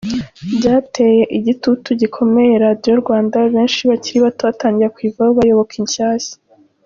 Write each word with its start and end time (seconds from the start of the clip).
Byateye 0.57 1.23
igitutu 1.37 1.87
gikomeye 2.01 2.53
Radio 2.65 2.93
Rwanda, 3.01 3.37
benshi 3.53 3.79
mu 3.83 3.89
bakiri 3.93 4.19
bato 4.25 4.41
batangira 4.49 4.93
kuyivaho 4.95 5.31
bayoboka 5.39 5.73
inshyashya. 5.83 6.35